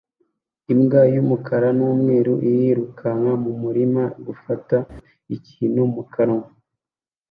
[0.73, 3.07] Imbwa y'umukara n'umweru iriruka
[3.43, 4.77] mu murima gufata
[5.35, 6.47] ikintu mu kanwa